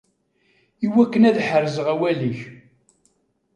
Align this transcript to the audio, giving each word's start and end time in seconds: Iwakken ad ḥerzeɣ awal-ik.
Iwakken 0.85 1.27
ad 1.29 1.37
ḥerzeɣ 1.47 1.87
awal-ik. 1.93 2.39